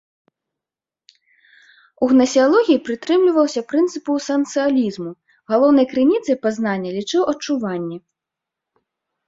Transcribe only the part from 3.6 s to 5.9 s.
прынцыпаў сенсуалізму, галоўнай